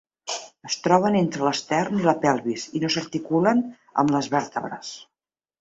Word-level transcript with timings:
Es 0.69 0.77
troben 0.85 1.17
entre 1.19 1.45
l'estern 1.49 1.99
i 2.01 2.07
la 2.07 2.15
pelvis, 2.25 2.65
i 2.79 2.83
no 2.85 2.91
s'articulen 2.97 3.63
amb 4.05 4.15
les 4.17 4.35
vèrtebres. 4.39 4.95